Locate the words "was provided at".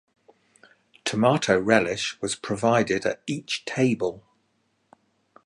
2.23-3.21